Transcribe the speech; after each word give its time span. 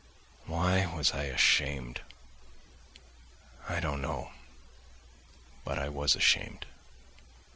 Why 0.47 0.87
was 0.95 1.11
I 1.11 1.25
ashamed? 1.25 2.01
I 3.69 3.79
don't 3.79 4.01
know, 4.01 4.31
but 5.63 5.77
I 5.77 5.89
was 5.89 6.15
ashamed. 6.15 6.65